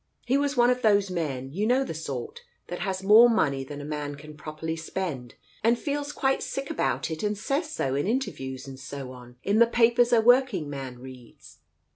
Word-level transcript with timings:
He 0.25 0.35
was 0.35 0.57
one 0.57 0.71
of 0.71 0.81
those 0.81 1.11
men, 1.11 1.51
you 1.51 1.67
know 1.67 1.83
the 1.83 1.93
sort, 1.93 2.41
that 2.69 2.79
has 2.79 3.03
more 3.03 3.29
money 3.29 3.63
than 3.63 3.79
a 3.79 3.85
man 3.85 4.15
can 4.15 4.35
properly 4.35 4.75
spend, 4.75 5.35
and 5.63 5.77
feels 5.77 6.11
quite 6.11 6.41
sick 6.41 6.71
about 6.71 7.11
it, 7.11 7.21
and 7.21 7.37
says 7.37 7.69
so, 7.69 7.93
in 7.93 8.07
interviews 8.07 8.65
and 8.67 8.79
so 8.79 9.11
on, 9.11 9.35
in 9.43 9.59
the 9.59 9.67
papers 9.67 10.11
a 10.11 10.19
working 10.19 10.67
man 10.71 10.97
reads. 10.97 11.59